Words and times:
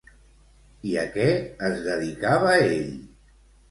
I 0.93 0.95
a 1.03 1.03
què 1.19 1.29
es 1.69 1.79
dedicava 1.91 2.61
ell? 2.69 2.85